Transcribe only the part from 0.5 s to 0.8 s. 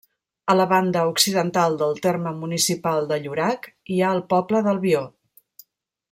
A la